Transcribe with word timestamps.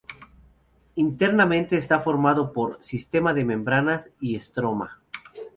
Internamente 0.95 1.77
está 1.77 1.99
formado 2.01 2.53
por: 2.53 2.83
sistema 2.83 3.35
de 3.35 3.45
membranas 3.45 4.09
y 4.19 4.35
estroma. 4.35 4.99